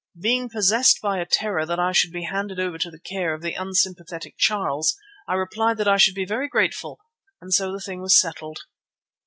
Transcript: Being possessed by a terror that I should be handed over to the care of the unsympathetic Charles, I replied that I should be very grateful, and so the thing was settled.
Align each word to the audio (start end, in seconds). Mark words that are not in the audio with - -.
Being 0.19 0.49
possessed 0.49 0.99
by 0.99 1.19
a 1.19 1.27
terror 1.27 1.63
that 1.63 1.79
I 1.79 1.91
should 1.91 2.11
be 2.11 2.23
handed 2.23 2.59
over 2.59 2.79
to 2.79 2.89
the 2.89 2.97
care 2.99 3.35
of 3.35 3.43
the 3.43 3.53
unsympathetic 3.53 4.33
Charles, 4.35 4.97
I 5.27 5.35
replied 5.35 5.77
that 5.77 5.87
I 5.87 5.97
should 5.97 6.15
be 6.15 6.25
very 6.25 6.47
grateful, 6.49 6.97
and 7.39 7.53
so 7.53 7.71
the 7.71 7.79
thing 7.81 8.01
was 8.01 8.19
settled. 8.19 8.61